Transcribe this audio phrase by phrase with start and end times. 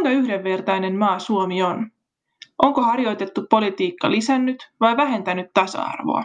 [0.00, 1.90] Kuinka yhdenvertainen maa Suomi on?
[2.62, 6.24] Onko harjoitettu politiikka lisännyt vai vähentänyt tasa-arvoa?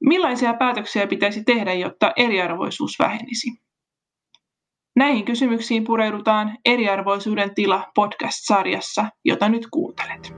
[0.00, 3.50] Millaisia päätöksiä pitäisi tehdä, jotta eriarvoisuus vähenisi?
[4.96, 10.32] Näihin kysymyksiin pureudutaan Eriarvoisuuden tila podcast-sarjassa, jota nyt kuuntelet.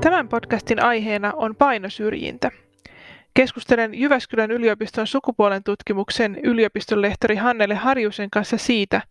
[0.00, 2.50] Tämän podcastin aiheena on painosyrjintä.
[3.40, 9.02] Keskustelen Jyväskylän yliopiston sukupuolen tutkimuksen yliopistonlehtori Hannele Harjusen kanssa siitä,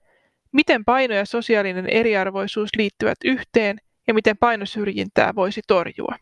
[0.52, 6.16] miten paino ja sosiaalinen eriarvoisuus liittyvät yhteen ja miten painosyrjintää voisi torjua.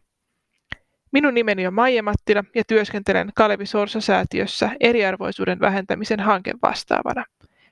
[1.12, 7.26] Minun nimeni on Maija Mattila ja työskentelen Kalevi Sorsa-säätiössä eriarvoisuuden vähentämisen hankevastaavana.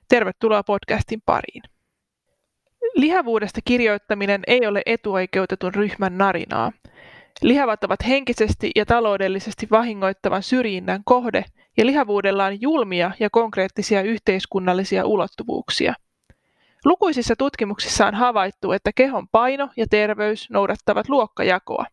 [0.07, 1.63] Tervetuloa podcastin pariin.
[2.95, 6.71] Lihavuudesta kirjoittaminen ei ole etuoikeutetun ryhmän narinaa.
[7.41, 11.45] Lihavat ovat henkisesti ja taloudellisesti vahingoittavan syrjinnän kohde
[11.77, 15.93] ja lihavuudella on julmia ja konkreettisia yhteiskunnallisia ulottuvuuksia.
[16.85, 21.85] Lukuisissa tutkimuksissa on havaittu, että kehon paino ja terveys noudattavat luokkajakoa.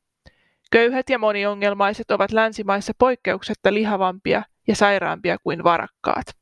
[0.70, 6.41] Köyhät ja moniongelmaiset ovat länsimaissa poikkeuksetta lihavampia ja sairaampia kuin varakkaat.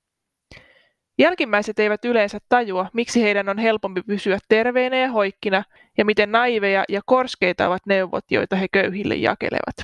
[1.20, 5.64] Jälkimmäiset eivät yleensä tajua, miksi heidän on helpompi pysyä terveinä ja hoikkina
[5.98, 9.76] ja miten naiveja ja korskeita ovat neuvot, joita he köyhille jakelevat.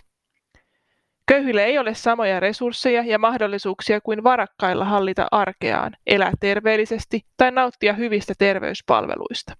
[1.28, 7.92] Köyhille ei ole samoja resursseja ja mahdollisuuksia kuin varakkailla hallita arkeaan, elää terveellisesti tai nauttia
[7.92, 9.52] hyvistä terveyspalveluista.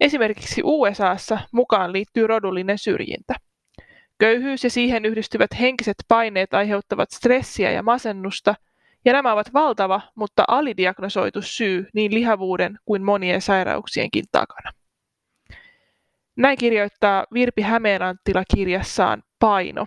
[0.00, 3.34] Esimerkiksi USAssa mukaan liittyy rodullinen syrjintä.
[4.18, 8.54] Köyhyys ja siihen yhdistyvät henkiset paineet aiheuttavat stressiä ja masennusta–
[9.06, 14.70] ja nämä ovat valtava, mutta alidiagnosoitu syy niin lihavuuden kuin monien sairauksienkin takana.
[16.36, 19.86] Näin kirjoittaa Virpi Hämeenanttila kirjassaan Paino.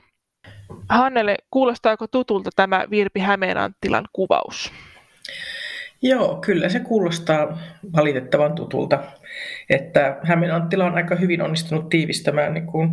[0.90, 4.74] Hannele, kuulostaako tutulta tämä Virpi Hämeenanttilan kuvaus?
[6.02, 7.60] Joo, kyllä se kuulostaa
[7.96, 9.04] valitettavan tutulta.
[9.70, 12.90] Että Hämeenanttila on aika hyvin onnistunut tiivistämään niin kuin,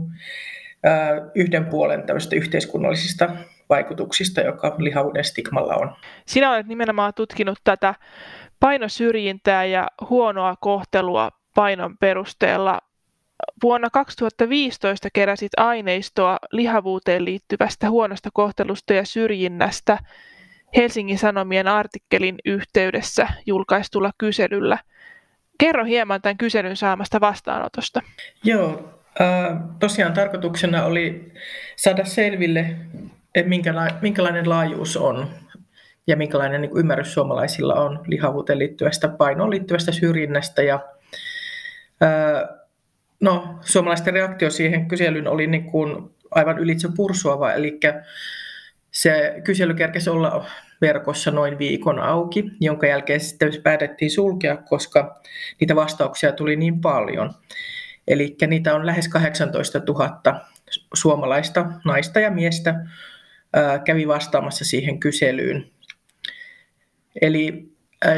[0.84, 2.04] ää, yhden puolen
[2.34, 3.30] yhteiskunnallisista
[3.68, 5.96] vaikutuksista, joka lihavuuden stigmalla on.
[6.26, 7.94] Sinä olet nimenomaan tutkinut tätä
[8.60, 12.80] painosyrjintää ja huonoa kohtelua painon perusteella.
[13.62, 19.98] Vuonna 2015 keräsit aineistoa lihavuuteen liittyvästä huonosta kohtelusta ja syrjinnästä
[20.76, 24.78] Helsingin Sanomien artikkelin yhteydessä julkaistulla kyselyllä.
[25.58, 28.02] Kerro hieman tämän kyselyn saamasta vastaanotosta.
[28.44, 31.32] Joo, äh, tosiaan tarkoituksena oli
[31.76, 32.76] saada selville
[34.00, 35.28] minkälainen laajuus on
[36.06, 40.62] ja minkälainen niin ymmärrys suomalaisilla on lihavuuteen liittyvästä painoon liittyvästä syrjinnästä.
[40.62, 40.80] Ja,
[42.00, 42.48] ää,
[43.20, 47.80] no, suomalaisten reaktio siihen kyselyyn oli niin kuin aivan ylitse pursuava, eli
[48.90, 50.44] se kysely kerkesi olla
[50.80, 55.20] verkossa noin viikon auki, jonka jälkeen sitten päätettiin sulkea, koska
[55.60, 57.32] niitä vastauksia tuli niin paljon.
[58.08, 60.40] Eli niitä on lähes 18 000
[60.94, 62.74] suomalaista naista ja miestä,
[63.84, 65.66] kävi vastaamassa siihen kyselyyn.
[67.22, 67.72] Eli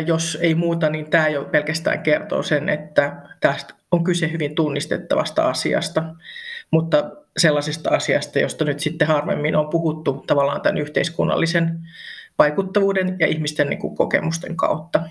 [0.06, 5.48] jos ei muuta, niin tämä jo pelkästään kertoo sen, että tästä on kyse hyvin tunnistettavasta
[5.48, 6.04] asiasta,
[6.70, 11.78] mutta sellaisesta asiasta, josta nyt sitten harvemmin on puhuttu tavallaan tämän yhteiskunnallisen
[12.38, 15.02] vaikuttavuuden ja ihmisten niin kuin, kokemusten kautta.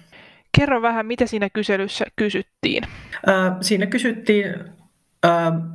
[0.60, 2.84] Kerro vähän, mitä siinä kyselyssä kysyttiin?
[3.62, 4.56] Siinä kysyttiin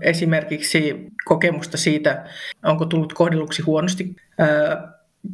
[0.01, 2.25] esimerkiksi kokemusta siitä,
[2.65, 4.17] onko tullut kohdelluksi huonosti.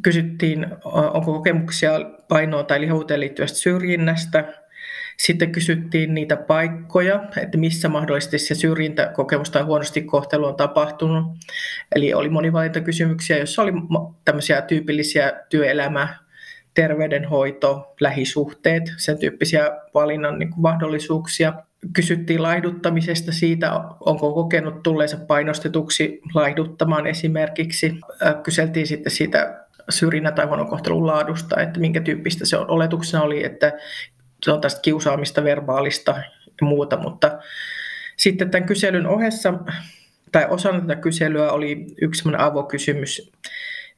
[0.01, 1.91] Kysyttiin, onko kokemuksia
[2.27, 4.53] painoa tai lihavuuteen liittyvästä syrjinnästä.
[5.17, 11.25] Sitten kysyttiin niitä paikkoja, että missä mahdollisesti se syrjintäkokemus tai huonosti kohtelu on tapahtunut.
[11.95, 13.71] Eli oli monivalintakysymyksiä, joissa oli
[14.25, 16.17] tämmöisiä tyypillisiä työelämä,
[16.73, 21.53] terveydenhoito, lähisuhteet, sen tyyppisiä valinnan niin kuin mahdollisuuksia
[21.93, 27.99] kysyttiin laihduttamisesta siitä, onko kokenut tulleensa painostetuksi laihduttamaan esimerkiksi.
[28.43, 32.69] Kyseltiin sitten siitä syrjinnän tai huonokohtelun laadusta, että minkä tyyppistä se on.
[32.69, 33.73] Oletuksena oli, että
[34.43, 36.11] se on tästä kiusaamista, verbaalista
[36.61, 37.39] ja muuta, mutta
[38.17, 39.53] sitten tämän kyselyn ohessa
[40.31, 43.31] tai osana tätä kyselyä oli yksi avokysymys,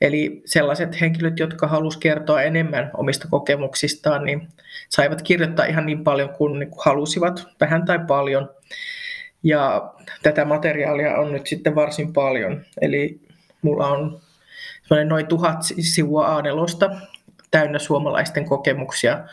[0.01, 4.47] Eli sellaiset henkilöt, jotka halusivat kertoa enemmän omista kokemuksistaan, niin
[4.89, 8.49] saivat kirjoittaa ihan niin paljon kuin, niin kuin halusivat, vähän tai paljon.
[9.43, 9.93] Ja
[10.23, 12.65] tätä materiaalia on nyt sitten varsin paljon.
[12.81, 13.19] Eli
[13.61, 14.21] mulla on
[15.05, 16.97] noin tuhat sivua A4
[17.51, 19.23] täynnä suomalaisten kokemuksia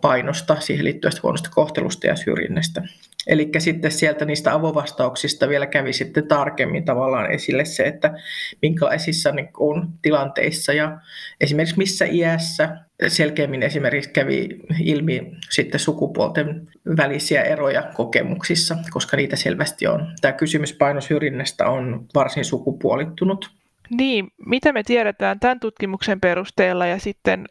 [0.00, 2.82] painosta, siihen liittyvästä huonosta kohtelusta ja syrjinnästä.
[3.26, 8.14] Eli sitten sieltä niistä avovastauksista vielä kävi sitten tarkemmin tavallaan esille se, että
[8.62, 10.98] minkälaisissa niin kuin, tilanteissa ja
[11.40, 12.76] esimerkiksi missä iässä
[13.08, 14.48] selkeämmin esimerkiksi kävi
[14.80, 20.06] ilmi sitten sukupuolten välisiä eroja kokemuksissa, koska niitä selvästi on.
[20.20, 23.50] Tämä kysymys painosyrjinnästä on varsin sukupuolittunut.
[23.90, 27.46] Niin, mitä me tiedetään tämän tutkimuksen perusteella ja sitten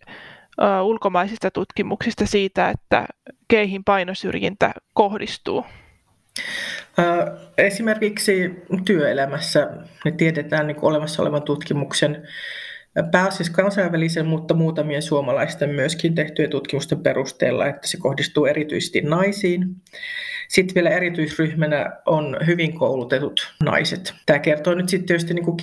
[0.83, 3.05] ulkomaisista tutkimuksista siitä, että
[3.47, 5.65] keihin painosyrjintä kohdistuu?
[7.57, 8.51] Esimerkiksi
[8.85, 9.69] työelämässä
[10.05, 12.27] me tiedetään niin olemassa olevan tutkimuksen
[13.11, 19.75] pääasiassa kansainvälisen, mutta muutamien suomalaisten myöskin tehtyjen tutkimusten perusteella, että se kohdistuu erityisesti naisiin.
[20.47, 24.13] Sitten vielä erityisryhmänä on hyvin koulutetut naiset.
[24.25, 25.57] Tämä kertoo nyt sitten tietysti niin kuin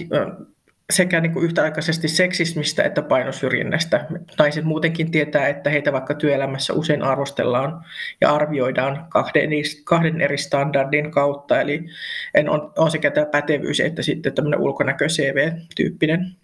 [0.90, 4.06] sekä niin kuin yhtäaikaisesti seksismistä että painosyrjinnästä.
[4.38, 7.84] Naiset muutenkin tietää, että heitä vaikka työelämässä usein arvostellaan
[8.20, 9.50] ja arvioidaan kahden,
[9.84, 11.60] kahden eri standardin kautta.
[11.60, 11.86] Eli
[12.34, 16.36] en on, on sekä tämä pätevyys että sitten tämmöinen ulkonäkö CV-tyyppinen.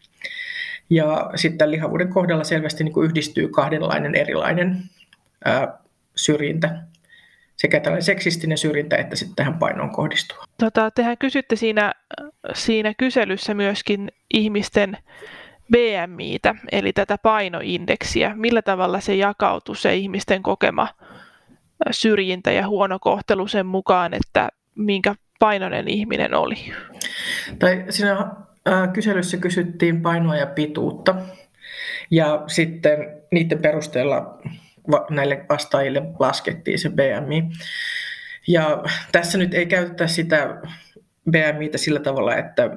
[0.90, 4.82] Ja sitten lihavuuden kohdalla selvästi niin kuin yhdistyy kahdenlainen erilainen
[5.44, 5.78] ää,
[6.16, 6.78] syrjintä
[7.56, 10.38] sekä tällainen seksistinen syrjintä että sitten tähän painoon kohdistuu.
[10.58, 11.92] Tota, tehän kysytte siinä,
[12.54, 14.98] siinä kyselyssä myöskin ihmisten
[15.72, 18.32] BMItä, eli tätä painoindeksiä.
[18.34, 20.88] Millä tavalla se jakautuu se ihmisten kokema
[21.90, 26.72] syrjintä ja huono kohtelu sen mukaan, että minkä painoinen ihminen oli?
[27.58, 28.26] Tai siinä
[28.92, 31.14] kyselyssä kysyttiin painoa ja pituutta.
[32.10, 32.96] Ja sitten
[33.32, 34.38] niiden perusteella
[35.10, 37.42] näille vastaajille laskettiin se BMI.
[38.48, 38.82] Ja
[39.12, 40.60] tässä nyt ei käytetä sitä
[41.30, 42.70] BMItä sillä tavalla, että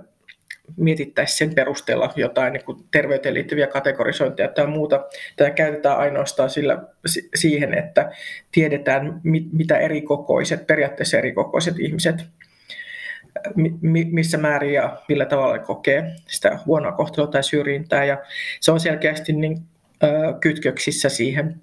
[0.77, 5.05] mietittäisiin sen perusteella jotain niin kuin terveyteen liittyviä kategorisointia tai muuta.
[5.35, 6.83] Tätä käytetään ainoastaan sillä,
[7.35, 8.11] siihen, että
[8.51, 12.15] tiedetään, mitä eri kokoiset, periaatteessa eri kokoiset ihmiset,
[14.11, 18.05] missä määrin ja millä tavalla kokee sitä huonoa kohtelua tai syrjintää.
[18.05, 18.17] Ja
[18.59, 19.57] se on selkeästi niin,
[20.41, 21.61] kytköksissä siihen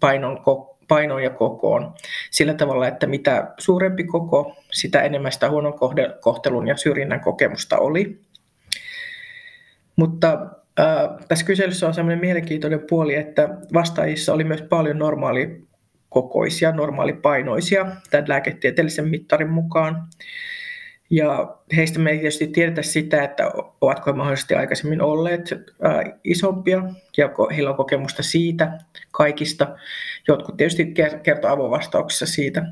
[0.00, 0.42] painon,
[0.88, 1.94] painoon ja kokoon
[2.30, 5.74] sillä tavalla, että mitä suurempi koko, sitä enemmän sitä huonon
[6.20, 8.20] kohtelun ja syrjinnän kokemusta oli.
[9.96, 10.32] Mutta
[10.80, 18.28] äh, tässä kyselyssä on sellainen mielenkiintoinen puoli, että vastaajissa oli myös paljon normaalikokoisia, normaalipainoisia tämän
[18.28, 20.08] lääketieteellisen mittarin mukaan.
[21.10, 23.50] Ja heistä me ei tietysti tiedetä sitä, että
[23.80, 26.82] ovatko he mahdollisesti aikaisemmin olleet äh, isompia
[27.16, 28.78] ja heillä on kokemusta siitä
[29.10, 29.76] kaikista.
[30.28, 32.64] Jotkut tietysti kertoo avovastauksessa siitä.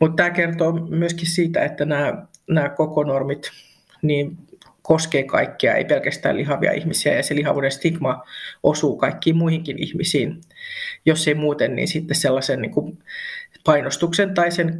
[0.00, 3.50] Mutta tämä kertoo myöskin siitä, että nämä, nämä kokonormit
[4.02, 4.36] niin
[4.82, 8.22] koskee kaikkia, ei pelkästään lihavia ihmisiä, ja se lihavuuden stigma
[8.62, 10.40] osuu kaikkiin muihinkin ihmisiin.
[11.06, 12.98] Jos ei muuten, niin sitten sellaisen niin kuin
[13.64, 14.78] painostuksen tai sen,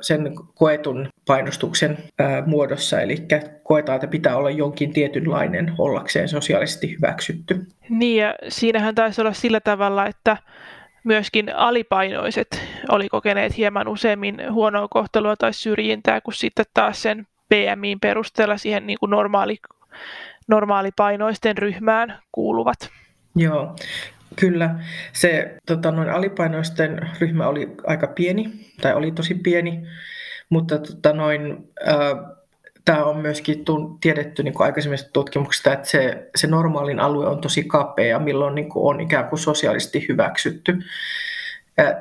[0.00, 1.98] sen koetun painostuksen
[2.46, 3.00] muodossa.
[3.00, 3.16] Eli
[3.62, 7.66] koetaan, että pitää olla jonkin tietynlainen ollakseen sosiaalisesti hyväksytty.
[7.88, 10.36] Niin ja siinähän taisi olla sillä tavalla, että
[11.04, 18.00] myöskin alipainoiset oli kokeneet hieman useammin huonoa kohtelua tai syrjintää kuin sitten taas sen BMIin
[18.00, 19.56] perusteella siihen niin kuin normaali,
[20.48, 22.90] normaalipainoisten ryhmään kuuluvat.
[23.36, 23.74] Joo,
[24.40, 24.74] Kyllä.
[25.12, 28.50] Se tota, noin alipainoisten ryhmä oli aika pieni,
[28.80, 29.86] tai oli tosi pieni,
[30.50, 32.37] mutta tota, noin, äh,
[32.88, 33.64] tämä on myöskin
[34.00, 38.68] tiedetty niin kuin aikaisemmista tutkimuksista, että se, se normaalin alue on tosi kapea, milloin niin
[38.68, 40.78] kuin on ikään kuin sosiaalisesti hyväksytty.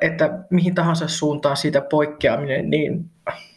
[0.02, 3.06] Että mihin tahansa suuntaan siitä poikkeaminen, niin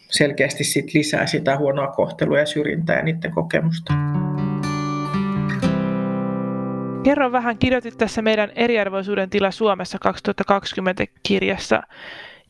[0.09, 3.93] selkeästi sit lisää sitä huonoa kohtelua ja syrjintää ja niiden kokemusta.
[7.03, 11.83] Kerro vähän, kirjoitit tässä meidän eriarvoisuuden tila Suomessa 2020 kirjassa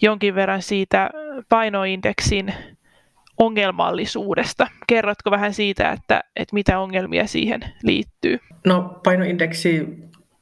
[0.01, 1.09] jonkin verran siitä
[1.49, 2.53] painoindeksin
[3.41, 4.67] ongelmallisuudesta.
[4.87, 8.39] Kerrotko vähän siitä, että, että mitä ongelmia siihen liittyy?
[8.65, 9.87] No painoindeksi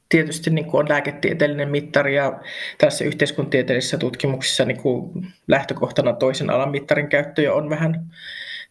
[0.08, 2.40] tietysti niin kuin on lääketieteellinen mittari ja
[2.78, 8.10] tässä yhteiskuntatieteellisessä tutkimuksissa niin kuin lähtökohtana toisen alan mittarin käyttö jo on vähän,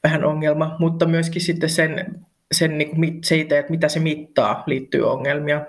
[0.03, 2.05] vähän ongelma, mutta myöskin sitten sen
[2.51, 5.65] sen niin kuin siitä, että mitä se mittaa, liittyy ongelmia.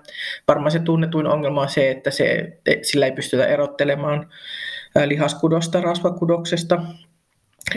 [0.49, 4.29] Varmaan se tunnetuin ongelma on se, että se, sillä ei pystytä erottelemaan
[5.07, 6.83] lihaskudosta rasvakudoksesta.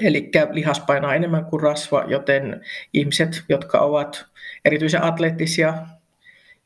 [0.02, 2.62] Eli lihas painaa enemmän kuin rasva, joten
[2.94, 4.26] ihmiset, jotka ovat
[4.66, 5.74] erityisen atleettisia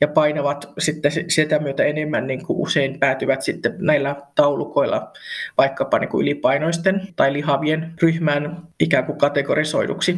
[0.02, 5.12] ja painavat sitten sitä myötä enemmän, niin kuin usein päätyvät sitten näillä taulukoilla
[5.58, 10.18] vaikkapa niin kuin ylipainoisten tai lihavien ryhmään ikään kuin kategorisoiduksi.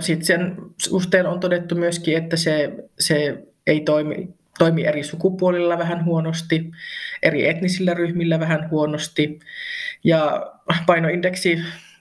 [0.00, 6.04] Sitten sen suhteen on todettu myöskin, että se, se ei toimi toimi eri sukupuolilla vähän
[6.04, 6.70] huonosti,
[7.22, 9.38] eri etnisillä ryhmillä vähän huonosti.
[10.04, 10.52] Ja
[10.86, 11.58] painoindeksi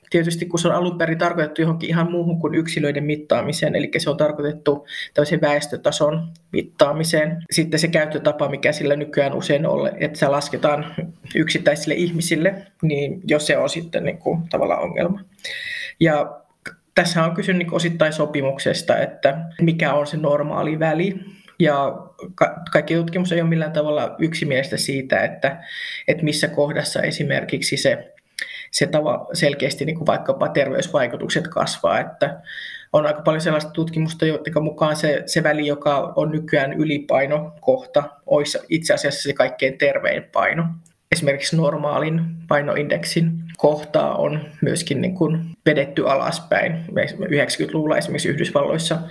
[0.09, 4.09] tietysti kun se on alun perin tarkoitettu johonkin ihan muuhun kuin yksilöiden mittaamiseen, eli se
[4.09, 7.43] on tarkoitettu tämmöisen väestötason mittaamiseen.
[7.51, 10.85] Sitten se käyttötapa, mikä sillä nykyään usein on, että se lasketaan
[11.35, 15.21] yksittäisille ihmisille, niin jos se on sitten niin kuin tavallaan ongelma.
[15.99, 16.41] Ja
[16.95, 21.19] tässä on kyse niin osittain sopimuksesta, että mikä on se normaali väli.
[21.59, 21.97] Ja
[22.35, 25.63] ka- kaikki tutkimus ei ole millään tavalla yksimielistä siitä, että,
[26.07, 28.13] että missä kohdassa esimerkiksi se
[28.71, 32.41] se tava, selkeästi niin kuin vaikkapa terveysvaikutukset kasvaa, että
[32.93, 38.59] on aika paljon sellaista tutkimusta, joiden mukaan se, se väli, joka on nykyään ylipainokohta, olisi
[38.69, 40.63] itse asiassa se kaikkein tervein paino.
[41.11, 49.01] Esimerkiksi normaalin painoindeksin kohtaa on myöskin niin kuin vedetty alaspäin 90-luvulla esimerkiksi Yhdysvalloissa 27-25.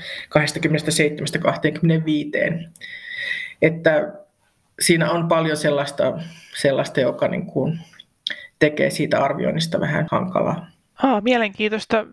[3.63, 4.13] Että
[4.81, 6.19] siinä on paljon sellaista,
[6.57, 7.79] sellaista joka niin kuin
[8.59, 10.71] tekee siitä arvioinnista vähän hankalaa.
[11.03, 12.07] Aa, mielenkiintoista.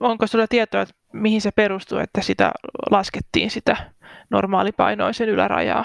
[0.00, 2.52] Onko sinulla tietoa, että mihin se perustuu, että sitä
[2.90, 3.76] laskettiin sitä
[4.30, 5.84] normaalipainoisen ylärajaa?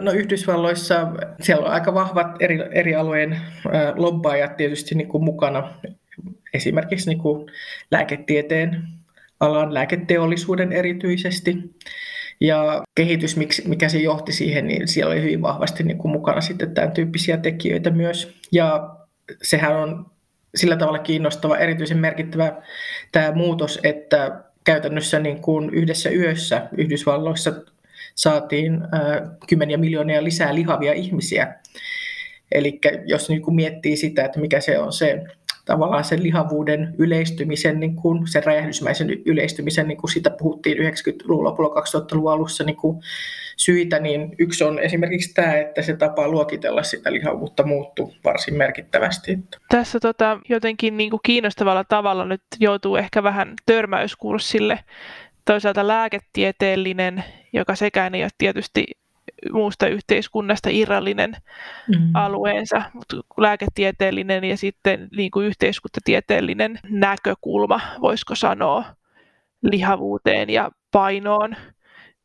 [0.00, 1.08] No Yhdysvalloissa
[1.40, 3.40] siellä on aika vahvat eri, eri alueen
[3.96, 5.70] lobbaajat tietysti niin kuin mukana.
[6.54, 7.50] Esimerkiksi niin kuin
[7.90, 8.82] lääketieteen
[9.40, 11.56] alan, lääketeollisuuden erityisesti.
[12.40, 13.36] Ja kehitys,
[13.66, 17.36] mikä se johti siihen, niin siellä oli hyvin vahvasti niin kuin mukana sitten tämän tyyppisiä
[17.36, 18.36] tekijöitä myös.
[18.52, 18.96] Ja
[19.42, 20.06] sehän on
[20.54, 22.52] sillä tavalla kiinnostava, erityisen merkittävä
[23.12, 27.52] tämä muutos, että käytännössä niin kuin yhdessä yössä Yhdysvalloissa
[28.14, 28.80] saatiin
[29.48, 31.54] kymmeniä miljoonia lisää lihavia ihmisiä.
[32.52, 35.22] Eli jos niin kuin miettii sitä, että mikä se on se
[35.64, 41.80] tavallaan sen lihavuuden yleistymisen, niin kuin sen räjähdysmäisen yleistymisen, niin kuin siitä puhuttiin 90-luvun lopulla
[41.80, 43.02] 2000-luvun alussa niin kuin
[43.56, 49.38] syitä, niin yksi on esimerkiksi tämä, että se tapa luokitella sitä lihavuutta muuttuu varsin merkittävästi.
[49.68, 54.78] Tässä tota, jotenkin niin kuin kiinnostavalla tavalla nyt joutuu ehkä vähän törmäyskurssille.
[55.44, 58.84] Toisaalta lääketieteellinen, joka sekään ei ole tietysti
[59.52, 61.36] muusta yhteiskunnasta irrallinen
[61.88, 62.10] mm.
[62.14, 68.84] alueensa, mutta lääketieteellinen ja sitten niin kuin yhteiskuntatieteellinen näkökulma, voisiko sanoa,
[69.62, 71.56] lihavuuteen ja painoon.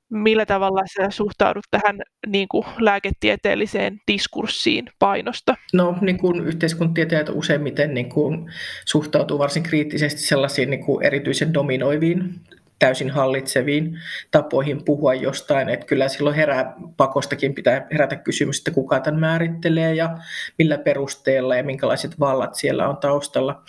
[0.09, 5.55] Millä tavalla sä suhtaudut tähän niin kuin lääketieteelliseen diskurssiin painosta?
[5.73, 8.51] No niin kuin yhteiskuntatieteilijät useimmiten niin kuin,
[8.85, 12.41] suhtautuu varsin kriittisesti sellaisiin niin kuin erityisen dominoiviin
[12.79, 13.99] täysin hallitseviin
[14.31, 19.95] tapoihin puhua jostain, että kyllä silloin herää pakostakin pitää herätä kysymys, että kuka tämän määrittelee
[19.95, 20.17] ja
[20.57, 23.63] millä perusteella ja minkälaiset vallat siellä on taustalla.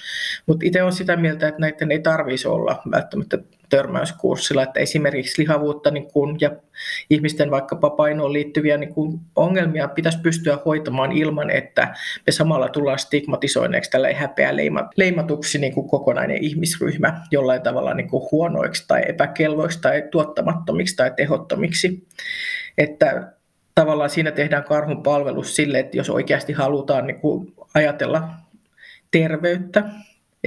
[0.47, 3.39] Mutta itse olen sitä mieltä, että näiden ei tarvitsisi olla välttämättä
[3.69, 6.51] törmäyskurssilla, että esimerkiksi lihavuutta niin kun, ja
[7.11, 11.95] ihmisten vaikkapa painoon liittyviä niin kun, ongelmia pitäisi pystyä hoitamaan ilman, että
[12.27, 14.57] me samalla tullaan stigmatisoineeksi tällä häpeä
[14.97, 21.13] leimatuksi niin kuin kokonainen ihmisryhmä jollain tavalla niin kuin huonoiksi tai epäkelvoiksi tai tuottamattomiksi tai
[21.17, 22.07] tehottomiksi.
[22.79, 23.33] Että
[23.75, 28.29] tavallaan siinä tehdään karhun palvelus sille, että jos oikeasti halutaan niin kuin ajatella
[29.11, 29.85] terveyttä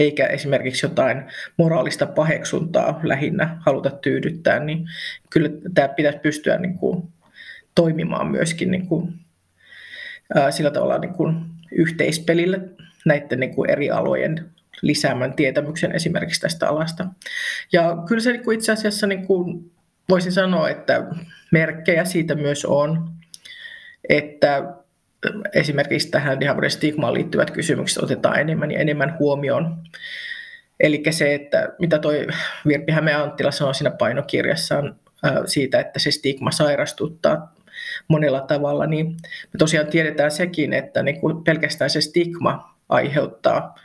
[0.01, 1.23] eikä esimerkiksi jotain
[1.57, 4.85] moraalista paheksuntaa lähinnä haluta tyydyttää, niin
[5.29, 7.03] kyllä tämä pitäisi pystyä niin kuin
[7.75, 9.13] toimimaan myöskin niin kuin,
[10.35, 11.35] ää, sillä tavalla niin kuin
[11.71, 12.59] yhteispelillä
[13.05, 14.45] näiden niin kuin eri alojen
[14.81, 17.05] lisäämän tietämyksen esimerkiksi tästä alasta.
[17.71, 19.71] Ja kyllä se niin kuin itse asiassa niin kuin
[20.09, 21.07] voisin sanoa, että
[21.51, 23.09] merkkejä siitä myös on,
[24.09, 24.80] että
[25.53, 29.77] esimerkiksi tähän lihavuuden stigmaan liittyvät kysymykset otetaan enemmän ja enemmän huomioon.
[30.79, 32.27] Eli se, että mitä toi
[32.67, 34.95] Virpi Häme Anttila sanoi siinä painokirjassaan
[35.45, 37.55] siitä, että se stigma sairastuttaa
[38.07, 39.07] monella tavalla, niin
[39.53, 43.75] me tosiaan tiedetään sekin, että niin pelkästään se stigma aiheuttaa,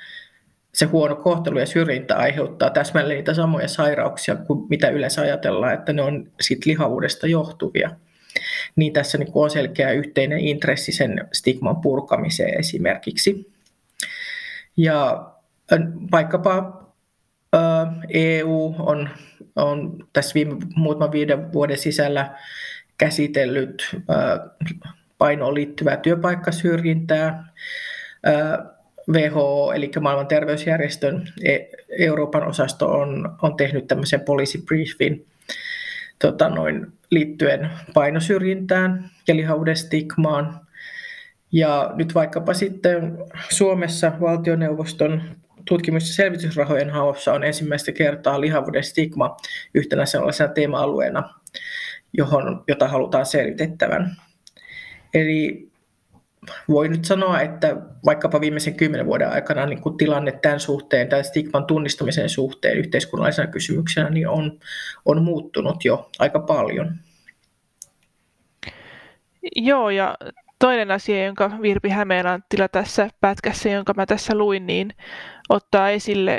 [0.74, 5.92] se huono kohtelu ja syrjintä aiheuttaa täsmälleen niitä samoja sairauksia kuin mitä yleensä ajatellaan, että
[5.92, 7.90] ne on siitä lihavuudesta johtuvia
[8.76, 13.52] niin tässä niin on selkeä yhteinen intressi sen stigman purkamiseen esimerkiksi.
[14.76, 15.30] Ja
[16.12, 16.82] vaikkapa
[18.08, 19.08] EU on,
[19.56, 22.38] on tässä viime muutaman viiden vuoden sisällä
[22.98, 23.96] käsitellyt
[25.18, 27.46] painoon liittyvää työpaikkasyrjintää.
[29.10, 31.58] WHO, eli maailman terveysjärjestön e,
[31.98, 35.26] Euroopan osasto on, on tehnyt tämmöisen policy briefin
[36.18, 40.60] tota noin, liittyen painosyrjintään ja lihavuuden stigmaan.
[41.52, 45.22] Ja nyt vaikkapa sitten Suomessa valtioneuvoston
[45.64, 49.36] tutkimus- ja selvitysrahojen haussa on ensimmäistä kertaa lihavuuden stigma
[49.74, 51.34] yhtenä sellaisena teema-alueena
[52.12, 54.16] johon, jota halutaan selvitettävän.
[55.14, 55.68] Eli
[56.68, 61.24] voi nyt sanoa, että vaikkapa viimeisen kymmenen vuoden aikana niin kun tilanne tämän suhteen tai
[61.24, 64.58] stigman tunnistamisen suhteen yhteiskunnallisena kysymyksenä niin on,
[65.04, 66.96] on muuttunut jo aika paljon.
[69.56, 70.14] Joo, ja
[70.58, 74.94] toinen asia, jonka Virpi Hämeenanttila tässä pätkässä, jonka mä tässä luin, niin
[75.48, 76.38] ottaa esille,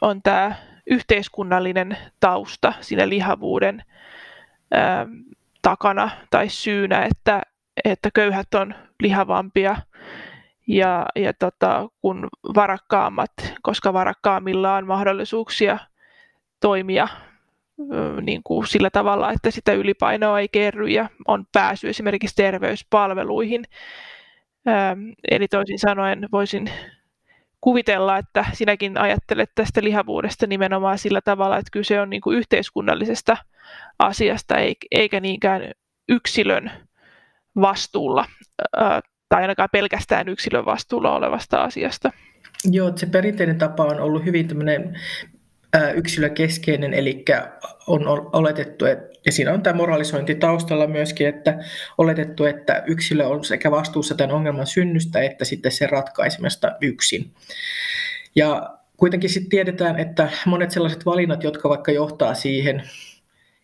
[0.00, 0.54] on tämä
[0.86, 3.84] yhteiskunnallinen tausta siinä lihavuuden
[4.72, 5.06] ää,
[5.62, 7.42] takana tai syynä, että,
[7.84, 9.76] että köyhät on lihavampia
[10.66, 13.32] ja, ja tota, kun varakkaammat,
[13.62, 15.78] koska varakkaammilla on mahdollisuuksia
[16.60, 17.08] toimia
[18.20, 23.64] niin kuin sillä tavalla, että sitä ylipainoa ei kerry ja on pääsy esimerkiksi terveyspalveluihin.
[25.30, 26.70] Eli toisin sanoen voisin
[27.60, 33.36] kuvitella, että sinäkin ajattelet tästä lihavuudesta nimenomaan sillä tavalla, että kyse on niin kuin yhteiskunnallisesta
[33.98, 34.54] asiasta
[34.90, 35.72] eikä niinkään
[36.08, 36.70] yksilön
[37.60, 38.26] vastuulla
[39.28, 42.10] tai ainakaan pelkästään yksilön vastuulla olevasta asiasta.
[42.70, 45.00] Joo, se perinteinen tapa on ollut hyvin tämmöinen
[45.94, 47.24] yksilökeskeinen, eli
[47.86, 51.58] on oletettu, että, ja siinä on tämä moralisointi taustalla myöskin, että
[51.98, 57.30] oletettu, että yksilö on sekä vastuussa tämän ongelman synnystä että sitten sen ratkaisemasta yksin.
[58.36, 62.82] Ja kuitenkin sitten tiedetään, että monet sellaiset valinnat, jotka vaikka johtaa siihen,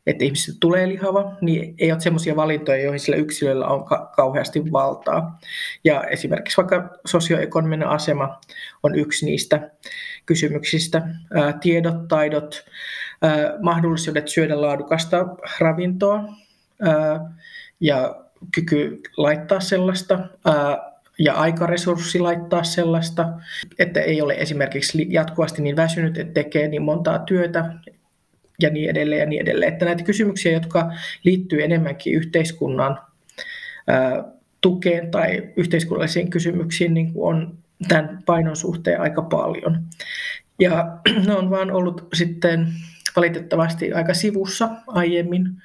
[0.06, 4.72] että ihmisestä tulee lihava, niin ei ole sellaisia valintoja, joihin sillä yksilöllä on ka- kauheasti
[4.72, 5.38] valtaa.
[5.84, 8.40] Ja esimerkiksi vaikka sosioekonominen asema
[8.82, 9.70] on yksi niistä
[10.26, 11.02] kysymyksistä.
[11.34, 12.64] Ää, tiedot, taidot,
[13.22, 15.26] ää, mahdollisuudet syödä laadukasta
[15.60, 16.24] ravintoa
[16.82, 17.20] ää,
[17.80, 23.28] ja kyky laittaa sellaista, ää, ja aikaresurssi laittaa sellaista,
[23.78, 27.74] että ei ole esimerkiksi jatkuvasti niin väsynyt, että tekee niin montaa työtä,
[28.60, 29.72] ja niin edelleen ja niin edelleen.
[29.72, 30.92] Että näitä kysymyksiä, jotka
[31.24, 32.98] liittyy enemmänkin yhteiskunnan
[34.60, 37.58] tukeen tai yhteiskunnallisiin kysymyksiin, niin kuin on
[37.88, 39.82] tämän painon suhteen aika paljon.
[40.60, 42.68] Ja ne on vaan ollut sitten
[43.16, 45.62] valitettavasti aika sivussa aiemmin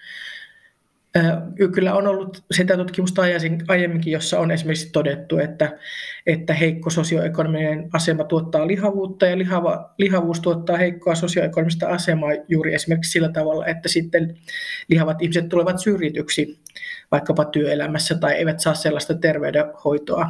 [1.73, 3.21] Kyllä on ollut sitä tutkimusta
[3.67, 5.77] aiemminkin, jossa on esimerkiksi todettu, että,
[6.25, 13.11] että heikko sosioekonominen asema tuottaa lihavuutta ja lihava, lihavuus tuottaa heikkoa sosioekonomista asemaa juuri esimerkiksi
[13.11, 14.37] sillä tavalla, että sitten
[14.87, 16.59] lihavat ihmiset tulevat syrjityksi
[17.11, 20.25] vaikkapa työelämässä tai eivät saa sellaista terveydenhoitoa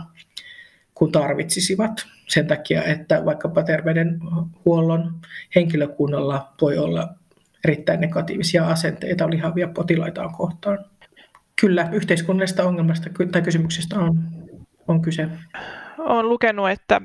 [0.93, 1.91] kuin tarvitsisivat.
[2.27, 5.13] Sen takia, että vaikkapa terveydenhuollon
[5.55, 7.20] henkilökunnalla voi olla
[7.65, 10.85] erittäin negatiivisia asenteita lihavia potilaitaan kohtaan.
[11.61, 14.19] Kyllä, yhteiskunnallisesta ongelmasta tai kysymyksestä on,
[14.87, 15.27] on kyse.
[15.97, 17.01] Olen lukenut, että,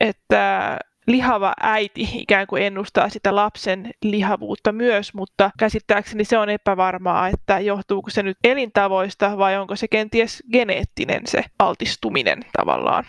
[0.00, 7.28] että lihava äiti ikään kuin ennustaa sitä lapsen lihavuutta myös, mutta käsittääkseni se on epävarmaa,
[7.28, 13.04] että johtuuko se nyt elintavoista vai onko se kenties geneettinen se altistuminen tavallaan.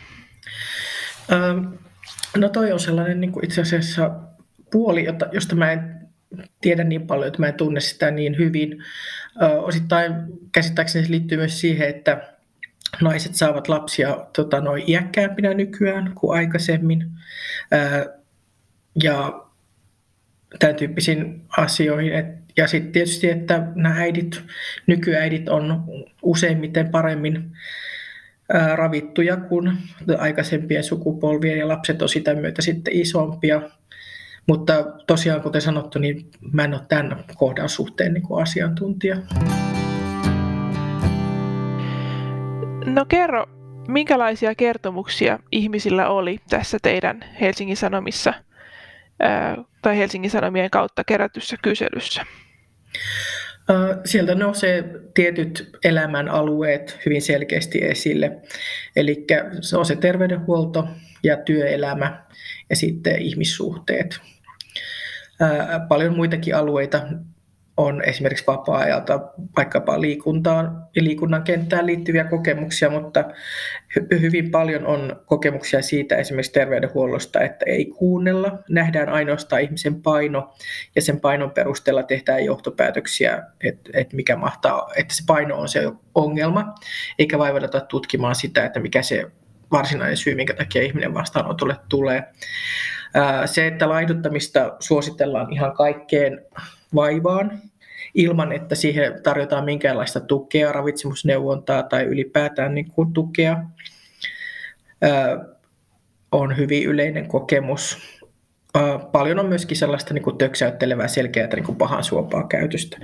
[2.38, 4.12] no toi on sellainen niin kuin itse asiassa
[4.72, 6.03] puoli, josta mä en
[6.62, 8.84] tiedä niin paljon, että mä en tunne sitä niin hyvin.
[9.58, 10.14] Osittain
[10.52, 12.34] käsittääkseni se liittyy myös siihen, että
[13.02, 17.12] naiset saavat lapsia tota, noin iäkkäämpinä nykyään kuin aikaisemmin.
[19.04, 19.44] Ja
[20.60, 22.14] tämän tyyppisiin asioihin.
[22.58, 24.44] ja sitten tietysti, että nämä äidit,
[24.88, 25.84] nykyäidit on
[26.22, 27.52] useimmiten paremmin
[28.76, 29.78] ravittuja kuin
[30.18, 33.62] aikaisempien sukupolvien ja lapset on sitä myötä sitten isompia.
[34.48, 34.74] Mutta
[35.08, 39.18] tosiaan, kuten sanottu, niin mä en ole tämän kohdan suhteen niin kuin asiantuntija.
[42.86, 43.46] No kerro,
[43.88, 48.34] minkälaisia kertomuksia ihmisillä oli tässä teidän Helsingin Sanomissa
[49.82, 52.26] tai Helsingin Sanomien kautta kerätyssä kyselyssä?
[54.06, 58.38] Sieltä nousee tietyt elämän alueet hyvin selkeästi esille.
[58.96, 59.26] Eli
[59.62, 60.88] se on se terveydenhuolto
[61.24, 62.24] ja työelämä
[62.74, 64.20] ja sitten ihmissuhteet.
[65.90, 67.02] Paljon muitakin alueita
[67.78, 69.20] on esimerkiksi vapaa-ajalta
[69.58, 73.24] vaikkapa liikuntaan ja liikunnan kenttään liittyviä kokemuksia, mutta
[74.12, 80.54] hyvin paljon on kokemuksia siitä esimerkiksi terveydenhuollosta, että ei kuunnella, nähdään ainoastaan ihmisen paino
[80.96, 85.92] ja sen painon perusteella tehdään johtopäätöksiä, että, että mikä mahtaa, että se paino on se
[86.16, 86.76] ongelma,
[87.20, 89.32] eikä vaivata tutkimaan sitä, että mikä se
[89.74, 92.24] varsinainen syy, minkä takia ihminen vastaanotolle tulee.
[93.46, 96.46] Se, että laiduttamista suositellaan ihan kaikkeen
[96.96, 97.62] vaivaan
[98.14, 103.58] ilman, että siihen tarjotaan minkäänlaista tukea, ravitsemusneuvontaa tai ylipäätään niin kuin tukea,
[106.32, 107.98] on hyvin yleinen kokemus.
[109.12, 112.98] Paljon on myöskin sellaista niin kuin töksäyttelevää selkeää niin kuin pahan suopaa käytöstä.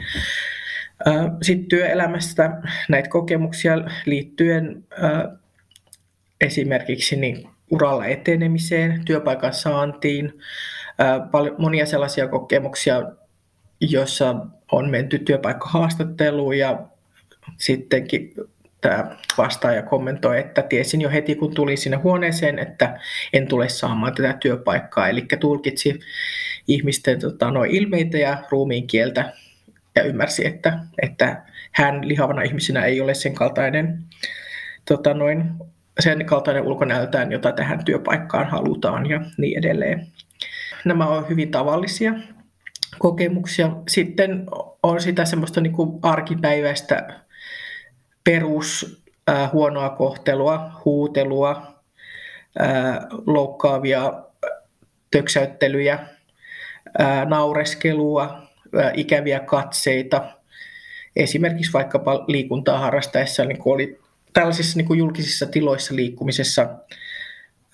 [1.42, 4.84] Sitten työelämästä näitä kokemuksia liittyen
[6.42, 10.34] esimerkiksi niin uralla etenemiseen, työpaikan saantiin,
[11.58, 13.04] monia sellaisia kokemuksia,
[13.82, 14.36] joissa
[14.72, 16.80] on menty työpaikkahaastatteluun ja
[17.58, 18.34] sittenkin
[18.82, 23.00] tämä vastaaja kommentoi, että tiesin jo heti kun tulin sinne huoneeseen, että
[23.34, 25.10] en tule saamaan tätä työpaikkaa.
[25.10, 26.00] Eli tulkitsi
[26.68, 29.34] ihmisten tota, no, ilmeitä ja ruumiin kieltä
[29.96, 34.04] ja ymmärsi, että, että hän lihavana ihmisenä ei ole sen kaltainen,
[34.86, 35.46] tota, noin,
[36.00, 40.08] sen kaltainen ulkonäöltään, jota tähän työpaikkaan halutaan ja niin edelleen.
[40.86, 42.14] Nämä ovat hyvin tavallisia
[43.00, 43.72] kokemuksia.
[43.88, 44.46] Sitten
[44.84, 47.20] on sitä semmoista niin kuin arkipäiväistä
[48.24, 51.82] perus äh, huonoa kohtelua, huutelua,
[52.62, 54.14] äh, loukkaavia
[55.12, 56.00] töksäyttelyjä,
[57.02, 58.48] äh, naureskelua,
[58.80, 60.32] äh, ikäviä katseita.
[61.16, 64.00] Esimerkiksi vaikkapa liikuntaa harrastaessa niin oli
[64.34, 66.62] tällaisissa niin kuin julkisissa tiloissa liikkumisessa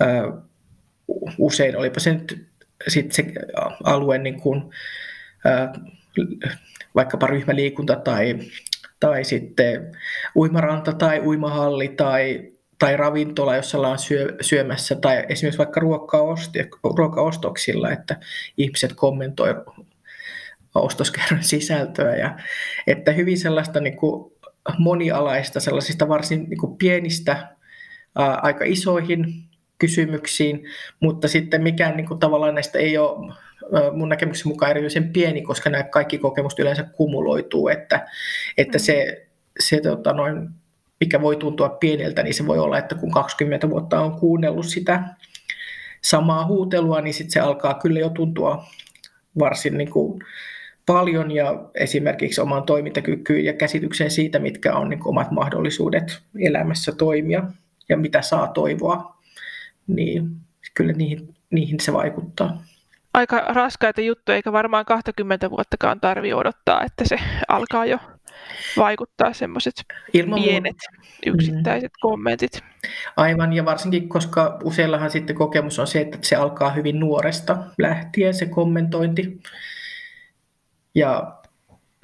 [0.01, 0.43] äh,
[1.37, 2.47] usein, olipa se nyt
[2.87, 3.25] sit se
[3.83, 4.63] alue niin kuin,
[5.45, 5.69] äh,
[6.95, 8.39] vaikkapa ryhmäliikunta tai
[8.99, 9.91] tai sitten
[10.35, 15.81] uimaranta tai uimahalli tai, tai ravintola, jossa ollaan syö, syömässä, tai esimerkiksi vaikka
[16.83, 18.19] ruokaostoksilla, että
[18.57, 19.55] ihmiset kommentoi
[20.75, 22.15] ostoskerran sisältöä.
[22.15, 22.37] Ja,
[22.87, 24.31] että hyvin sellaista niin kuin
[24.77, 27.55] monialaista, sellaisista varsin niin kuin pienistä
[28.15, 29.43] ää, aika isoihin
[29.77, 30.63] kysymyksiin,
[30.99, 33.33] mutta sitten mikään niin kuin, tavallaan näistä ei ole
[33.93, 38.07] mun näkemyksen mukaan erityisen pieni, koska nämä kaikki kokemukset yleensä kumuloituu, että,
[38.57, 39.27] että se,
[39.59, 40.49] se tota noin,
[40.99, 45.03] mikä voi tuntua pieneltä, niin se voi olla, että kun 20 vuotta on kuunnellut sitä
[46.01, 48.65] samaa huutelua, niin sitten se alkaa kyllä jo tuntua
[49.39, 50.21] varsin niin kuin
[50.85, 57.43] paljon ja esimerkiksi omaan toimintakykyyn ja käsitykseen siitä, mitkä on niin omat mahdollisuudet elämässä toimia
[57.89, 59.17] ja mitä saa toivoa,
[59.87, 60.29] niin
[60.73, 62.63] kyllä niihin, niihin se vaikuttaa
[63.15, 67.97] aika raskaita juttuja, eikä varmaan 20 vuottakaan tarvi odottaa, että se alkaa jo
[68.77, 69.73] vaikuttaa semmoiset
[70.11, 70.75] pienet
[71.25, 71.99] yksittäiset mm.
[72.01, 72.63] kommentit.
[73.17, 78.33] Aivan, ja varsinkin, koska useillahan sitten kokemus on se, että se alkaa hyvin nuoresta lähtien
[78.33, 79.39] se kommentointi.
[80.95, 81.37] Ja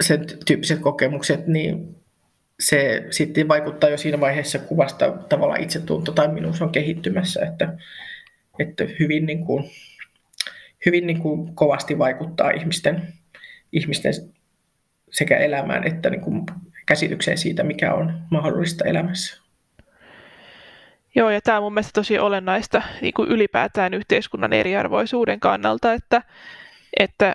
[0.02, 1.96] sen tyyppiset kokemukset, niin
[2.60, 7.74] se sitten vaikuttaa jo siinä vaiheessa, kun vasta tavallaan itsetunto tai minuus on kehittymässä, että,
[8.58, 9.70] että hyvin niin kuin
[10.86, 13.12] hyvin niin kuin kovasti vaikuttaa ihmisten,
[13.72, 14.12] ihmisten
[15.10, 16.46] sekä elämään että niin kuin
[16.86, 19.42] käsitykseen siitä, mikä on mahdollista elämässä.
[21.14, 26.22] Joo, ja tämä on mun mielestä tosi olennaista niin kuin ylipäätään yhteiskunnan eriarvoisuuden kannalta, että,
[26.98, 27.34] että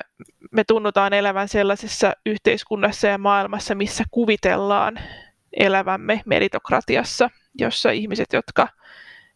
[0.51, 4.99] me tunnutaan elävän sellaisessa yhteiskunnassa ja maailmassa, missä kuvitellaan
[5.53, 8.67] elävämme meritokratiassa, jossa ihmiset, jotka,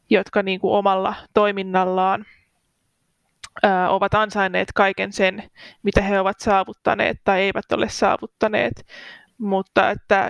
[0.10, 2.26] jotka niin kuin omalla toiminnallaan
[3.90, 5.44] ovat ansainneet kaiken sen,
[5.84, 8.86] mitä he ovat saavuttaneet tai eivät ole saavuttaneet,
[9.38, 10.30] mutta että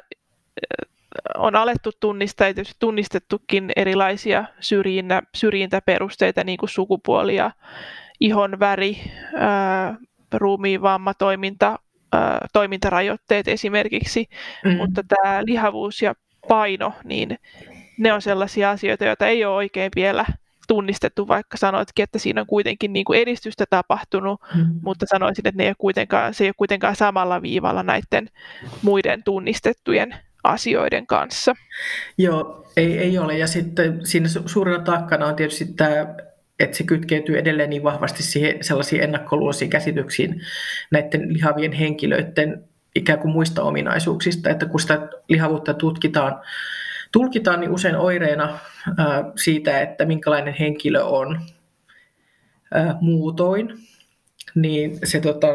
[1.38, 4.46] on alettu tunnistaa ja tunnistettukin erilaisia
[5.34, 7.52] syrjintäperusteita, niin kuin sukupuoli ja
[8.22, 8.98] ihon väri,
[10.34, 11.80] ruumiin vamma, toiminta,
[12.54, 14.26] toimintarajoitteet esimerkiksi,
[14.66, 14.72] mm.
[14.72, 16.14] mutta tämä lihavuus ja
[16.48, 17.38] paino, niin
[17.98, 20.26] ne on sellaisia asioita, joita ei ole oikein vielä
[20.68, 24.66] tunnistettu, vaikka sanoitkin, että siinä on kuitenkin niin kuin edistystä tapahtunut, mm.
[24.84, 28.30] mutta sanoisin, että ne ei ole kuitenkaan, se ei ole kuitenkaan samalla viivalla näiden
[28.82, 31.56] muiden tunnistettujen asioiden kanssa.
[32.18, 33.38] Joo, ei, ei ole.
[33.38, 36.16] Ja sitten siinä suurena takkana on tietysti tämä,
[36.64, 40.42] että se kytkeytyy edelleen niin vahvasti siihen sellaisiin ennakkoluuloisiin käsityksiin
[40.92, 42.64] näiden lihavien henkilöiden
[42.96, 46.42] ikään kuin muista ominaisuuksista, että kun sitä lihavuutta tutkitaan
[47.12, 48.60] tulkitaan niin usein oireena
[49.36, 51.40] siitä, että minkälainen henkilö on
[53.02, 53.74] muutoin,
[54.56, 55.48] niin se tota,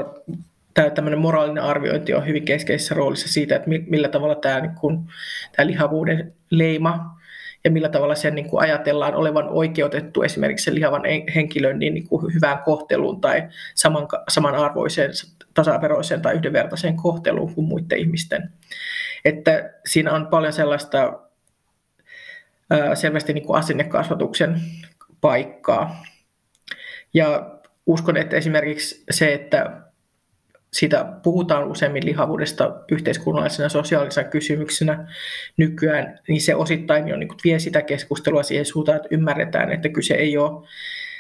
[0.75, 5.09] tämä tämmöinen moraalinen arviointi on hyvin keskeisessä roolissa siitä, että millä tavalla tämä, niin kun,
[5.57, 7.21] tämä lihavuuden leima
[7.67, 11.03] ja millä tavalla sen niin kuin ajatellaan olevan oikeutettu esimerkiksi sen lihavan
[11.35, 13.43] henkilön niin, niin kuin hyvään kohteluun tai
[13.75, 15.11] saman, samanarvoiseen,
[15.55, 18.53] tasaveroiseen tai yhdenvertaiseen kohteluun kuin muiden ihmisten.
[19.25, 21.21] Että siinä on paljon sellaista
[22.95, 24.61] selvästi niin kuin asennekasvatuksen
[25.21, 26.03] paikkaa.
[27.15, 27.51] Ja
[27.87, 29.81] uskon, että esimerkiksi se, että
[30.73, 35.13] sitä puhutaan useammin lihavuudesta yhteiskunnallisena sosiaalisena kysymyksenä
[35.57, 39.89] nykyään, niin se osittain jo niin kuin vie sitä keskustelua siihen suuntaan, että ymmärretään, että
[39.89, 40.69] kyse ei ole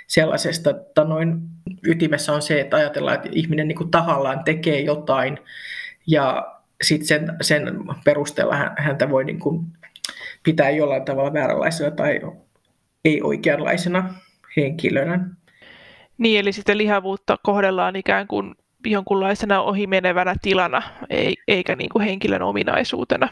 [0.06, 1.40] sellaisesta, että noin
[1.86, 5.38] ytimessä on se, että ajatellaan, että ihminen niin kuin tahallaan tekee jotain
[6.06, 9.66] ja sitten sen, sen perusteella häntä voi niin kuin
[10.42, 12.20] pitää jollain tavalla vääränlaisena tai
[13.04, 14.14] ei oikeanlaisena
[14.56, 15.28] henkilönä.
[16.18, 18.54] Niin, eli sitten lihavuutta kohdellaan ikään kuin
[18.86, 20.82] jonkunlaisena ohimenevänä tilana,
[21.48, 23.28] eikä niin kuin henkilön ominaisuutena.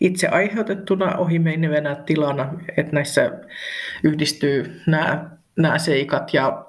[0.00, 3.30] Itse aiheutettuna ohimenevänä tilana, että näissä
[4.04, 6.64] yhdistyy nämä, nämä seikat ja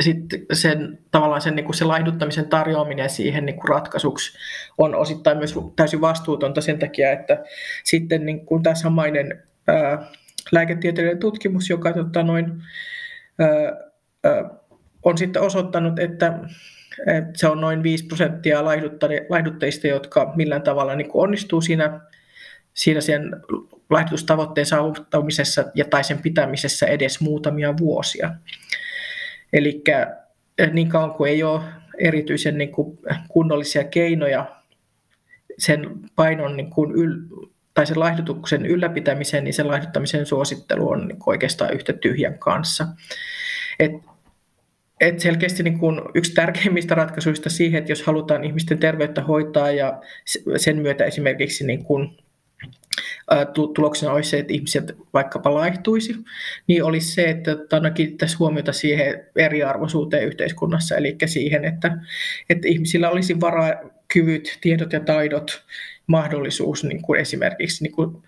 [0.00, 4.38] sitten sen, tavallaan sen, niin kuin se laihduttamisen tarjoaminen siihen niin kuin ratkaisuksi
[4.78, 7.44] on osittain myös täysin vastuutonta sen takia, että
[7.84, 10.06] sitten niin kuin tämä samainen ää,
[10.52, 12.62] lääketieteellinen tutkimus, joka tota, noin,
[13.38, 13.48] ää,
[14.24, 14.50] ää,
[15.04, 16.38] on sitten osoittanut, että,
[17.36, 18.64] se on noin 5 prosenttia
[19.28, 22.00] laihdutteista, jotka millään tavalla niin onnistuu siinä,
[22.74, 23.36] siinä sen
[23.90, 28.30] laihdutustavoitteen saavuttamisessa ja tai sen pitämisessä edes muutamia vuosia.
[29.52, 29.82] Eli
[30.58, 31.60] eh, niin kauan kuin ei ole
[31.98, 34.46] erityisen niin kuin kunnollisia keinoja
[35.58, 37.20] sen painon niin kuin yl,
[37.74, 42.86] tai sen laihdutuksen ylläpitämiseen, niin sen laihduttamisen suosittelu on niin oikeastaan yhtä tyhjän kanssa.
[43.78, 43.92] Et,
[45.00, 50.00] et selkeästi niin kuin yksi tärkeimmistä ratkaisuista siihen, että jos halutaan ihmisten terveyttä hoitaa ja
[50.56, 52.16] sen myötä esimerkiksi niin kuin
[53.74, 56.16] tuloksena olisi se, että ihmiset vaikkapa laihtuisi,
[56.66, 61.98] niin olisi se, että aina kiinnittäisi huomiota siihen eriarvoisuuteen yhteiskunnassa, eli siihen, että,
[62.50, 63.72] että ihmisillä olisi varaa,
[64.08, 65.64] kyvyt, tiedot ja taidot,
[66.06, 68.22] mahdollisuus niin kuin esimerkiksi niin kuin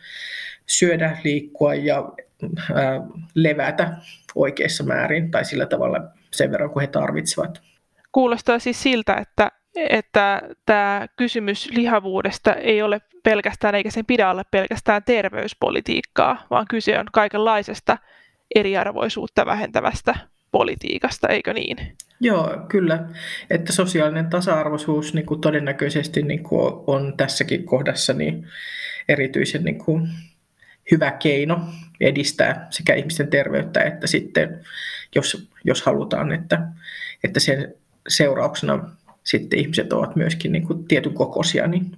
[0.66, 2.12] syödä, liikkua ja
[2.74, 3.00] ää,
[3.34, 3.96] levätä
[4.34, 7.62] oikeassa määrin tai sillä tavalla sen verran kuin he tarvitsevat.
[8.12, 14.42] Kuulostaa siis siltä, että että tämä kysymys lihavuudesta ei ole pelkästään, eikä sen pidä olla
[14.50, 17.98] pelkästään terveyspolitiikkaa, vaan kyse on kaikenlaisesta
[18.54, 20.14] eriarvoisuutta vähentävästä
[20.50, 21.76] politiikasta, eikö niin?
[22.20, 23.08] Joo, kyllä.
[23.50, 28.46] Että sosiaalinen tasa-arvoisuus niin kuin todennäköisesti niin kuin on tässäkin kohdassa niin
[29.08, 30.08] erityisen niin kuin
[30.90, 31.60] hyvä keino
[32.00, 34.64] edistää sekä ihmisten terveyttä että sitten,
[35.14, 36.68] jos, jos halutaan, että,
[37.24, 37.74] että sen
[38.08, 38.90] seurauksena
[39.24, 41.66] sitten ihmiset ovat myöskin niin kuin tietyn kokoisia.
[41.66, 41.90] Niin.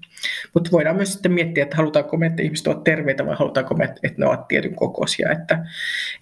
[0.54, 3.84] Mutta voidaan myös sitten miettiä, että halutaanko me, että ihmiset ovat terveitä vai halutaanko me,
[3.84, 5.32] että ne ovat tietyn kokoisia.
[5.32, 5.66] Että,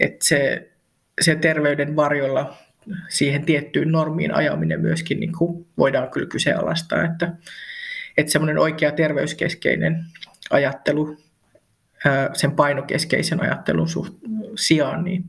[0.00, 0.70] että se,
[1.20, 2.56] se terveyden varjolla
[3.08, 7.32] siihen tiettyyn normiin ajaminen myöskin niin kuin voidaan kyllä kyseenalaistaa, että,
[8.16, 10.04] että semmoinen oikea terveyskeskeinen
[10.50, 11.16] ajattelu
[12.32, 13.88] sen painokeskeisen ajattelun
[14.56, 15.24] sijaan, niin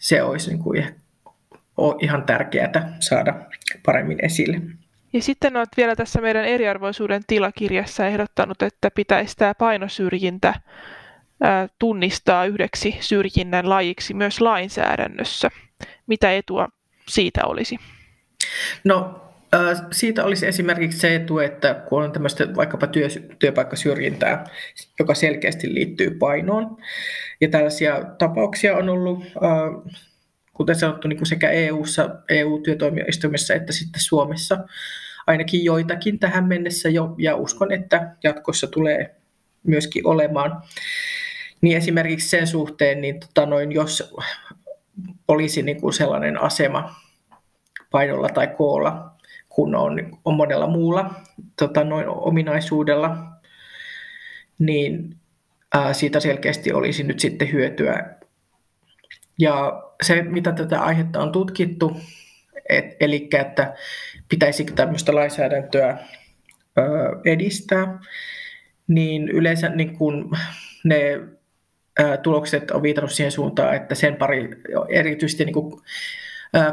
[0.00, 0.94] se olisi niin kuin
[2.00, 3.34] ihan tärkeää saada
[3.86, 4.60] paremmin esille.
[5.12, 10.54] Ja sitten olet vielä tässä meidän eriarvoisuuden tilakirjassa ehdottanut, että pitäisi tämä painosyrjintä
[11.78, 15.50] tunnistaa yhdeksi syrjinnän lajiksi myös lainsäädännössä.
[16.06, 16.68] Mitä etua
[17.08, 17.78] siitä olisi?
[18.84, 19.24] No
[19.92, 23.08] siitä olisi esimerkiksi se etu, että kun on tämmöistä vaikkapa työ,
[23.38, 24.44] työpaikkasyrjintää,
[24.98, 26.76] joka selkeästi liittyy painoon,
[27.40, 29.24] ja tällaisia tapauksia on ollut
[30.52, 34.58] kuten sanottu, niin kuin sekä EU-ssa, EU-työtoimistoimissa että sitten Suomessa
[35.26, 39.16] ainakin joitakin tähän mennessä jo, ja uskon, että jatkossa tulee
[39.62, 40.62] myöskin olemaan.
[41.60, 44.14] Niin esimerkiksi sen suhteen, niin tota noin, jos
[45.28, 46.94] olisi niin kuin sellainen asema
[47.90, 49.09] painolla tai koolla,
[49.50, 51.14] kun on, on monella muulla
[51.58, 53.16] tota noin, ominaisuudella,
[54.58, 55.16] niin
[55.74, 58.14] ää, siitä selkeästi olisi nyt sitten hyötyä.
[59.38, 61.96] Ja se, mitä tätä aihetta on tutkittu,
[62.68, 63.74] et, eli että
[64.28, 65.98] pitäisikö tämmöistä lainsäädäntöä
[66.78, 66.82] ö,
[67.24, 67.98] edistää,
[68.88, 70.36] niin yleensä niin kun
[70.84, 71.20] ne
[72.00, 74.48] ö, tulokset on viitannut siihen suuntaan, että sen pari,
[74.88, 75.82] erityisesti niin kun,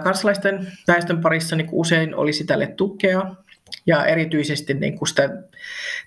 [0.03, 3.35] kansalaisten väestön parissa niin usein olisi tälle tukea,
[3.85, 5.29] ja erityisesti niin kun sitä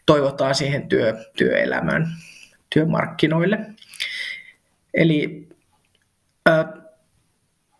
[0.07, 2.07] toivotaan siihen työ, työelämään,
[2.75, 3.59] työmarkkinoille.
[4.95, 5.49] Eli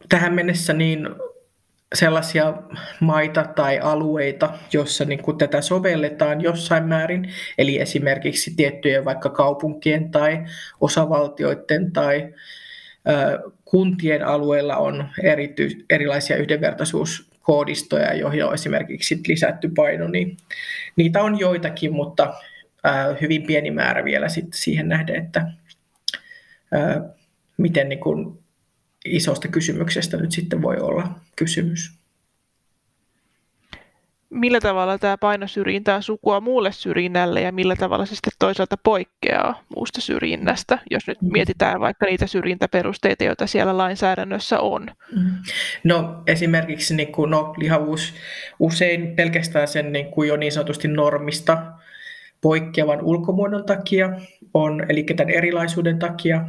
[0.09, 1.09] tähän mennessä niin
[1.95, 2.55] sellaisia
[3.01, 10.11] maita tai alueita, joissa niin kuin tätä sovelletaan jossain määrin, eli esimerkiksi tiettyjen vaikka kaupunkien
[10.11, 10.45] tai
[10.81, 12.35] osavaltioiden tai
[13.65, 20.37] kuntien alueella on erity, erilaisia yhdenvertaisuuskoodistoja, joihin on esimerkiksi lisätty paino, niin
[20.97, 22.35] niitä on joitakin, mutta
[23.21, 25.53] hyvin pieni määrä vielä sit siihen nähden, että
[27.57, 28.39] miten niin kuin
[29.05, 32.00] isosta kysymyksestä nyt sitten voi olla kysymys.
[34.31, 39.63] Millä tavalla tämä painosyrjintä on sukua muulle syrjinnälle ja millä tavalla se sitten toisaalta poikkeaa
[39.77, 41.33] muusta syrjinnästä, jos nyt mm.
[41.33, 44.87] mietitään vaikka niitä syrjintäperusteita, joita siellä lainsäädännössä on?
[45.17, 45.31] Mm.
[45.85, 48.15] No esimerkiksi niin kuin, no, lihavuus
[48.59, 51.73] usein pelkästään sen niin kuin jo niin sanotusti normista
[52.41, 54.11] poikkeavan ulkomuodon takia,
[54.55, 56.45] on, eli tämän erilaisuuden takia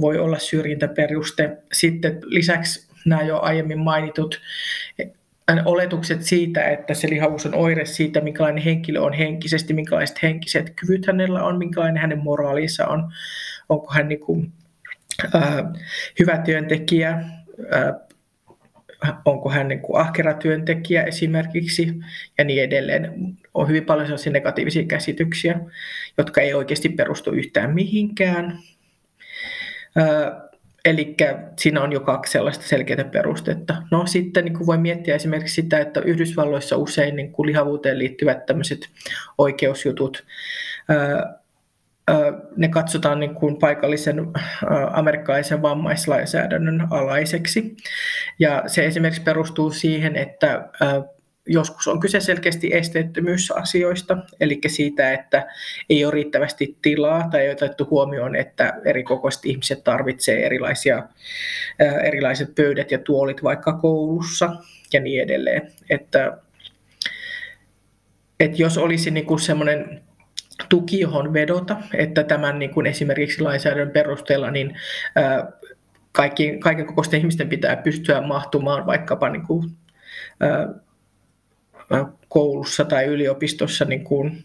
[0.00, 1.58] voi olla syrjintäperuste.
[1.72, 4.40] Sitten lisäksi nämä jo aiemmin mainitut
[5.64, 11.06] oletukset siitä, että se lihavuus on oire siitä, minkälainen henkilö on henkisesti, minkälaiset henkiset kyvyt
[11.06, 13.12] hänellä on, minkälainen hänen moraalinsa on,
[13.68, 14.52] onko hän niin kuin,
[15.34, 15.42] äh,
[16.18, 17.10] hyvä työntekijä,
[17.74, 17.94] äh,
[19.24, 21.94] onko hän niin kuin ahkera työntekijä esimerkiksi
[22.38, 23.12] ja niin edelleen.
[23.54, 25.60] On hyvin paljon sellaisia negatiivisia käsityksiä,
[26.18, 28.58] jotka ei oikeasti perustu yhtään mihinkään.
[29.98, 30.47] Äh,
[30.84, 31.16] Eli
[31.58, 33.76] siinä on jo kaksi sellaista selkeää perustetta.
[33.90, 38.46] No sitten niin kuin voi miettiä esimerkiksi sitä, että Yhdysvalloissa usein niin kuin lihavuuteen liittyvät
[38.46, 38.80] tämmöiset
[39.38, 40.24] oikeusjutut,
[42.56, 44.26] ne katsotaan niin kuin paikallisen
[44.90, 47.76] amerikkalaisen vammaislainsäädännön alaiseksi.
[48.38, 50.68] Ja se esimerkiksi perustuu siihen, että
[51.48, 55.46] joskus on kyse selkeästi esteettömyysasioista, eli siitä, että
[55.90, 61.02] ei ole riittävästi tilaa tai ei otettu huomioon, että eri kokoiset ihmiset tarvitsevat erilaisia,
[62.04, 64.50] erilaiset pöydät ja tuolit vaikka koulussa
[64.92, 65.72] ja niin edelleen.
[65.90, 66.38] Että,
[68.40, 70.02] että jos olisi niin kuin semmoinen
[70.68, 74.76] tuki, johon vedota, että tämän niin kuin esimerkiksi lainsäädännön perusteella niin
[76.12, 79.70] kaikki, kaiken kokoisten ihmisten pitää pystyä mahtumaan vaikkapa niin kuin,
[82.28, 84.44] koulussa tai yliopistossa niin kuin,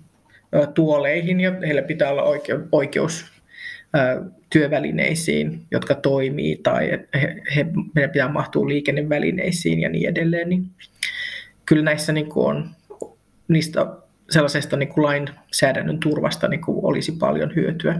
[0.73, 2.23] tuoleihin ja heillä pitää olla
[2.71, 3.25] oikeus
[4.49, 10.49] työvälineisiin, jotka toimii, tai he, he, meidän pitää mahtua liikennevälineisiin ja niin edelleen.
[10.49, 10.65] Niin
[11.65, 12.69] kyllä näissä niin kuin on,
[13.47, 13.87] niistä
[14.29, 17.99] sellaisesta niin kuin lainsäädännön turvasta niin kuin olisi paljon hyötyä.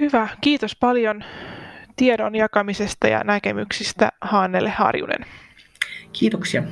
[0.00, 1.24] Hyvä, kiitos paljon
[1.96, 5.24] tiedon jakamisesta ja näkemyksistä Haannelle Harjunen.
[6.12, 6.62] Kiitoksia.